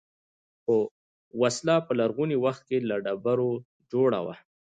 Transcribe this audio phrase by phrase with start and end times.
[1.41, 3.51] وسله په لرغوني وخت کې له ډبرو
[3.91, 4.35] جوړه وه